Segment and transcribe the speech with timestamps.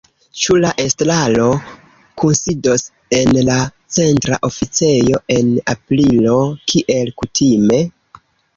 [0.43, 1.43] Ĉu la estraro
[2.21, 2.85] kunsidos
[3.19, 3.59] en la
[3.99, 6.41] Centra Oficejo en aprilo,
[6.73, 7.83] kiel kutime?